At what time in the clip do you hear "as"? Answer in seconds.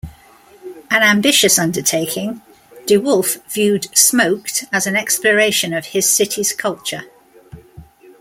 4.71-4.87